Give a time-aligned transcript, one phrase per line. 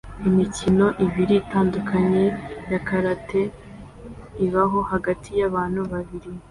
[0.27, 2.23] Imikino ibiri itandukanye
[2.71, 3.41] ya karate
[4.45, 6.29] ibaho hagati yabantu babiri